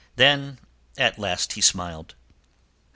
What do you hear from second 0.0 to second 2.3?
Then, at last he smiled.